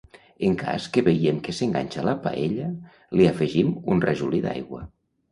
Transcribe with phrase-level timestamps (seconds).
[0.45, 2.69] En cas que veiem que s'enganxa a la paella,
[3.19, 4.81] li afegim un rajolí d'aigua.